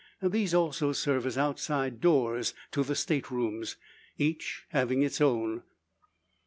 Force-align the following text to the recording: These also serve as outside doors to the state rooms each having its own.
These 0.23 0.55
also 0.55 0.93
serve 0.93 1.27
as 1.27 1.37
outside 1.37 2.01
doors 2.01 2.55
to 2.71 2.83
the 2.83 2.95
state 2.95 3.29
rooms 3.29 3.75
each 4.17 4.65
having 4.71 5.03
its 5.03 5.21
own. 5.21 5.61